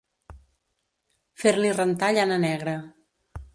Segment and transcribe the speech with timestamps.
[1.43, 2.77] Fer-li rentar llana negra.